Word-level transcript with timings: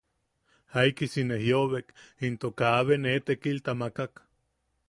Jaikisi 0.75 1.25
ne 1.27 1.37
jiʼobek 1.43 1.85
into 2.27 2.47
kaabe 2.61 2.93
ne 3.01 3.11
tekilta 3.25 3.71
makak. 3.81 4.13